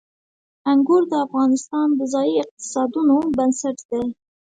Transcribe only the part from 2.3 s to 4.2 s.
اقتصادونو بنسټ دی.